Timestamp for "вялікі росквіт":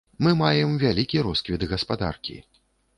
0.85-1.69